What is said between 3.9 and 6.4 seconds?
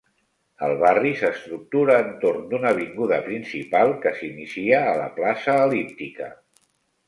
que s'inicia a la Plaça El·líptica.